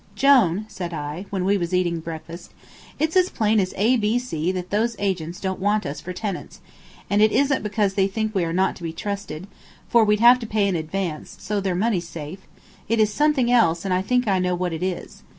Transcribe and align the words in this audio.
"Jone," 0.15 0.65
said 0.67 0.95
I, 0.95 1.27
when 1.29 1.45
we 1.45 1.59
was 1.59 1.75
eating 1.75 1.99
breakfast, 1.99 2.55
"it's 2.97 3.15
as 3.15 3.29
plain 3.29 3.59
as 3.59 3.71
A 3.77 3.97
B 3.97 4.17
C 4.17 4.51
that 4.51 4.71
those 4.71 4.95
agents 4.97 5.39
don't 5.39 5.59
want 5.59 5.85
us 5.85 6.01
for 6.01 6.11
tenants, 6.11 6.59
and 7.07 7.21
it 7.21 7.31
isn't 7.31 7.61
because 7.61 7.93
they 7.93 8.07
think 8.07 8.33
we 8.33 8.43
are 8.43 8.51
not 8.51 8.75
to 8.77 8.81
be 8.81 8.93
trusted, 8.93 9.45
for 9.87 10.03
we'd 10.03 10.19
have 10.19 10.39
to 10.39 10.47
pay 10.47 10.67
in 10.67 10.75
advance, 10.75 11.35
and 11.35 11.41
so 11.43 11.61
their 11.61 11.75
money's 11.75 12.07
safe; 12.07 12.39
it 12.89 12.99
is 12.99 13.13
something 13.13 13.51
else, 13.51 13.85
and 13.85 13.93
I 13.93 14.01
think 14.01 14.27
I 14.27 14.39
know 14.39 14.55
what 14.55 14.73
it 14.73 14.81
is. 14.81 15.21